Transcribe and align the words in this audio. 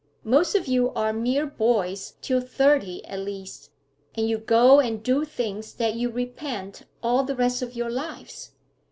Most 0.23 0.55
of 0.55 0.65
you 0.65 0.89
are 0.93 1.13
mere 1.13 1.45
boys 1.45 2.15
till 2.23 2.41
thirty 2.41 3.05
at 3.05 3.19
least, 3.19 3.69
and 4.15 4.27
you 4.27 4.39
go 4.39 4.79
and 4.79 5.03
do 5.03 5.23
things 5.25 5.75
that 5.75 5.93
you 5.93 6.09
repent 6.09 6.81
all 7.03 7.23
the 7.23 7.35
rest 7.35 7.61
of 7.61 7.75
your 7.75 7.91
lives. 7.91 8.49